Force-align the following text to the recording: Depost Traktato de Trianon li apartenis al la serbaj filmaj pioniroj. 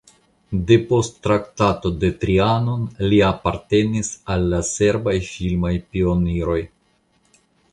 Depost 0.69 1.19
Traktato 1.25 1.91
de 2.03 2.09
Trianon 2.23 2.87
li 3.11 3.19
apartenis 3.27 4.09
al 4.37 4.49
la 4.55 4.63
serbaj 4.71 5.17
filmaj 5.29 5.75
pioniroj. 5.91 6.61